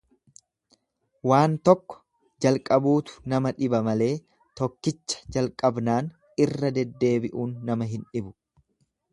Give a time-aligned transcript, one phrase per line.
[1.31, 1.97] Waan tokko
[2.45, 4.09] jalqabuutu nama dhiba malee
[4.61, 6.11] tokkicha jalqabnaan
[6.47, 8.35] irra deddeebi'uun nama hin dhibu.